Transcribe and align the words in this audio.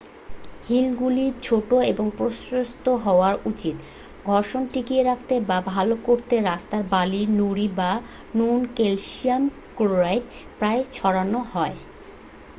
হিলগুলি 0.67 1.25
ছোট 1.43 1.69
এবং 1.91 2.05
প্রশস্ত 2.17 2.85
হওয়া 3.05 3.29
উচিত। 3.45 3.75
ঘর্ষণ 4.25 4.63
টিকিয়ে 4.73 5.03
রাখতে 5.03 5.35
বা 5.49 5.57
ভাল 5.67 5.89
করতে 6.03 6.35
রাস্তায় 6.41 6.85
বালি 6.91 7.21
নুড়ি 7.37 7.67
বা 7.77 7.91
নুন 8.35 8.59
ক্যালশিয়াম 8.75 9.43
ক্লোরাইড 9.77 10.23
প্রায়ই 10.57 10.85
ছড়ানো 10.91 11.39
হয়। 11.51 11.75